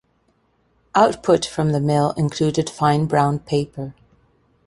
[0.95, 3.93] Output from the mill included fine brown paper.